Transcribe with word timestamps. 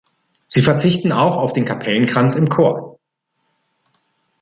Sie 0.47 0.63
verzichten 0.63 1.11
auch 1.11 1.37
auf 1.37 1.53
den 1.53 1.63
Kapellenkranz 1.63 2.33
im 2.33 2.49
Chor. 2.49 2.97